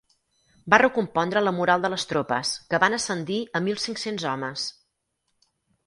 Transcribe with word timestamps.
Va 0.73 0.79
recompondre 0.81 1.43
la 1.43 1.53
moral 1.59 1.85
de 1.85 1.91
les 1.95 2.07
tropes, 2.13 2.55
que 2.73 2.81
van 2.87 2.99
ascendir 2.99 3.39
a 3.61 3.65
mil 3.69 3.81
cinc-cents 3.87 4.29
homes. 4.33 4.69